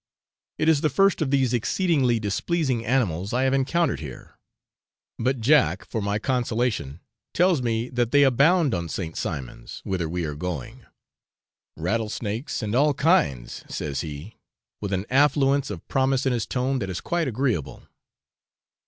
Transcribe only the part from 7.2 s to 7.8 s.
tells